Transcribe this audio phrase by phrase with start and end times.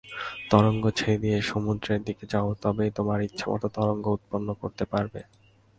[0.51, 5.19] তরঙ্গ ছেড়ে দিয়ে সমুদ্রের দিকে যাও, তবেই তোমার ইচ্ছামত তরঙ্গ উৎপন্ন করতে পারবে।